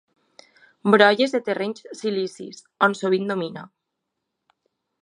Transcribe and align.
Brolles 0.95 1.35
de 1.35 1.41
terrenys 1.49 1.85
silicis 2.01 2.65
on 2.89 2.99
sovint 3.03 3.31
domina. 3.35 3.69